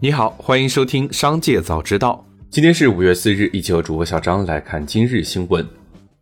[0.00, 2.24] 你好，欢迎收听《商界早知道》。
[2.50, 5.66] 今天是五月四日，一起和主播小张来看今日新闻。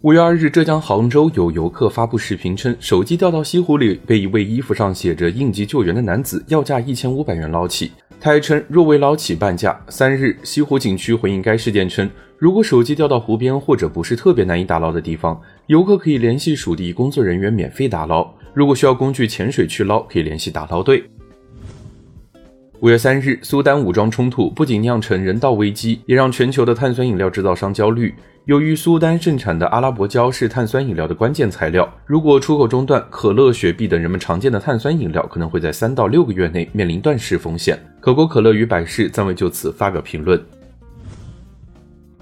[0.00, 7.92] 五月二日，浙江杭州有游客发布视频称，手机掉到西湖里，被一位衣服上写着“应急救援”的男子要价一千五百元捞起。
[8.18, 9.78] 他还称，若未捞起半价。
[9.90, 12.08] 三日，西湖景区回应该事件称，
[12.38, 18.26] 如果手机掉到湖边或者不是特别难以打捞的地方，游客可以联系属地工作人员免费打捞。
[18.54, 21.04] 如果需要工具潜水去捞，可以联系打捞队。
[22.86, 28.14] 五月三日，苏丹武装冲突不仅酿成人道危机，也让全球的碳酸饮料制造商焦虑。
[28.44, 37.76] 由于苏丹盛产的阿拉伯胶是碳酸饮料的关键材料，如果出口中断，可乐、雪碧等人们常见的碳酸饮料可能会在三到六个月内面临断市风险。
[37.98, 40.40] 可口可乐与百事暂未就此发表评论。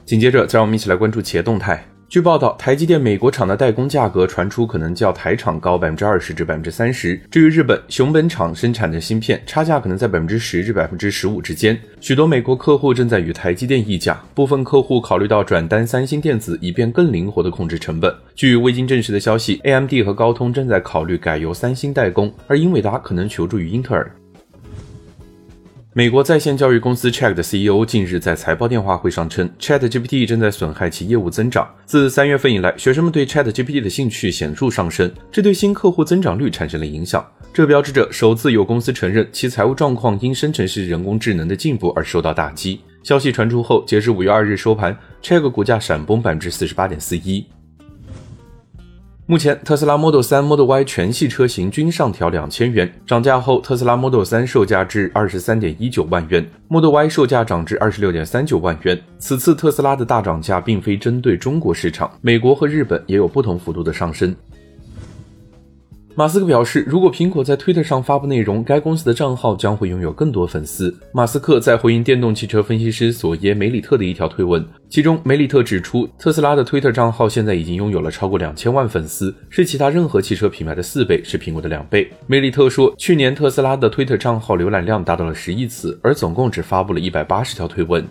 [0.07, 1.85] 紧接着，再让我们一起来关注企业动态。
[2.15, 7.21] 据报道，台积电美国厂的代工价格传出可能较台厂高百分之二十至百分之三十。
[7.29, 11.77] 至于日本熊本厂生产的芯片，差价可能在百分之十至百分之十五之间。
[12.01, 18.15] 许多美国客户正在与台积电议价，部分客户考虑到转单三星电子，以便更灵活地控制成本。
[18.37, 24.09] 据未经证实的消息，AMD 和高通正在考虑改由三星代工，而英伟达可能求助于英特尔。
[25.97, 31.73] 美国在线教育公司 Chat 的 CEO 近日在财报电话会上称，ChatGPT 正在损害其业务增长。
[31.87, 37.25] 自三月份以来，学生们对 ChatGPT 的兴趣显著上升，这对新客户增长率产生了影响。
[37.53, 42.81] 这标志着首次有公司承认其财务状况因生成式人工智能的进步而受到打击。
[43.05, 47.47] 消息传出后，截至五月二日收盘，Chat 股价闪崩百分之四十八点四一。
[49.27, 52.93] 目前，特斯拉 Model 3、Model Y 全系车型均上调两千元。
[53.07, 59.01] 涨价后，特斯拉 Model 3售价至二十三点一九万元，Model Y 售价涨至二十六点三九万元。
[59.19, 64.37] 此次特斯拉的大涨价并非针对中国市场，美国和日本也有不同幅度的上升。
[66.17, 70.97] 马斯克表示，如果苹果在推特上发布内容，该公司的账号将会拥有更多粉丝。
[71.13, 82.09] 马斯克在回应电动汽车分析师索耶·梅里特的一条推文，其中梅里特指出，特斯拉的推特账号现在已经拥有了超过两千万粉丝，是其他任何汽车品牌的四倍，是苹果的两倍。
[82.29, 88.07] 梅里特说，去年特斯拉的推特账号浏览量达到了十亿次，而总共只发布了一百八十条推文。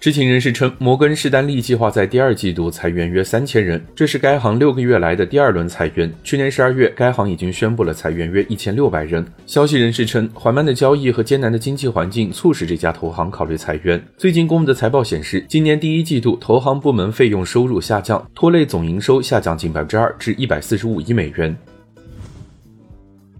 [0.00, 6.10] 知情人士称，摩根士丹利计划在第二季度裁员约三千人，这是该行六个月来的第二轮裁员。
[6.24, 9.22] 去年十二月，该行已经宣布了裁员约一千六百人。
[9.44, 14.02] 消息人士称，缓慢的交易和艰难的经济环境促使这家投行考虑裁员。
[14.16, 21.54] 最近公布的财报显示，今年第一季度投行部门费用收入下降，拖累总营收下降近百分之二，至一百四十五亿美元。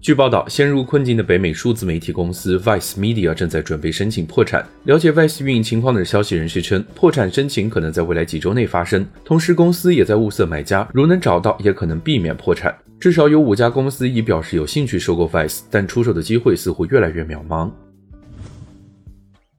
[0.01, 4.67] 据报道，陷入困境的北美数字媒体公司 Vice Media 正在准备申请破产。
[4.85, 9.05] 了解 Vice 运营情况的消息人士称，破产申请可能在未来几周内发生。
[9.23, 12.75] 同时，公司也在物色买家，如能找到，也可能避免破产。
[12.99, 17.69] 至少有五家公司已表示有兴趣收购 Vice，但出售的机会似乎越来越渺茫。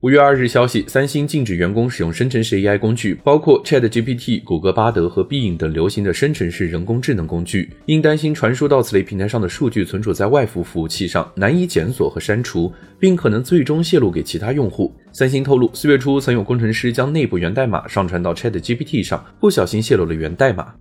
[0.02, 14.92] 五月二日消息，三星禁止员工使用生成式 AI 工具，包括 ChatGPT、谷歌巴德和 Bing 等流行的生成式人工智能工具，因担心传输到此类平台上的数据存储在外服服务器上，难以检索和删除，并可能最终泄露给其他用户。
[15.12, 20.74] 三星透露，四月初曾有工程师将内部源代码上传到 ChatGPT 上，不小心泄露了源代码。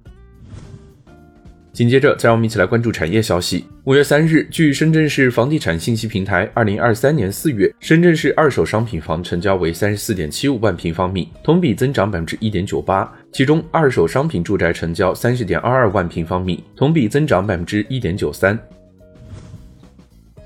[1.82, 3.66] 紧接着，再让我们一起来关注产业消息。
[3.86, 13.12] 五月三日，据深圳市房地产信息平台，二零二三年四月，深圳市二手商品房成交为三十四点七五万平方米，同比增长百分之一点九八。
[13.32, 18.56] 其中，二手商品住宅成交三十点二二万平方米，同比增长百分之一点九三。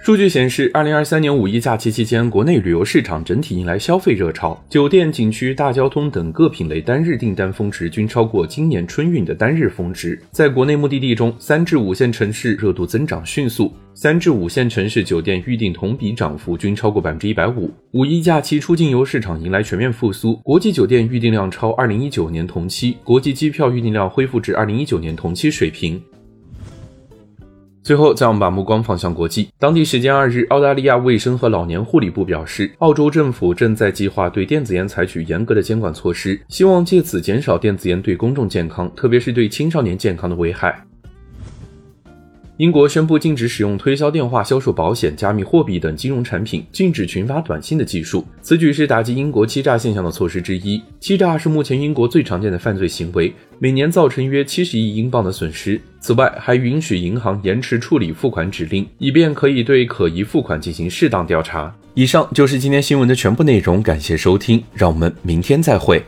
[0.06, 10.22] 数据显示，二零二三年五一假期期间，国内旅游市场整体迎来消费热潮，酒店、景区、大交通等各品类单日订单峰值均超过今年春运的单日峰值。
[10.30, 17.72] 在国内目的地中，三至五线城市热度增长迅速，三至五线城市酒店预订同比涨幅均超过百分之一百五。
[17.94, 26.00] 五一假期出境游市场迎来全面复苏，国际酒店预订量超二零一九年同期，国际机票预订量恢复至二零一九年同期水平。
[27.86, 29.48] 最后，再我们把目光放向国际。
[29.60, 40.84] 当地时间二日，澳大利亚卫生和老年护理部表示，澳洲政府正在计划对电子烟采取严格的监管措施，希望借此减少电子烟对公众健康，特别是对青少年健康的危害。
[42.58, 48.26] 英国宣布禁止使用推销电话销售保险、加密货币等金融产品，禁止群发短信的技术。
[48.42, 50.82] 此举是打击英国欺诈现象的措施之一。
[51.02, 55.80] 欺诈是目前英国最常见的犯罪行为，每年造成约七十亿英镑的损失。
[56.00, 61.76] 此外，还允许银行延迟处理付款指令，以便可以对可疑付款进行适当调查。
[61.94, 66.02] 以上就是今天新闻的全部内容，感谢收听，让我们明天再会。